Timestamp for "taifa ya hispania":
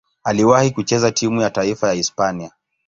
1.49-2.51